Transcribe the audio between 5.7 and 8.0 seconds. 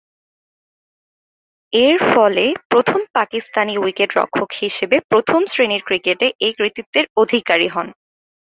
ক্রিকেটে এ কৃতিত্বের অধিকারী হন।